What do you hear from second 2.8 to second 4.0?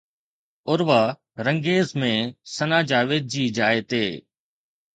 جاويد جي جاءِ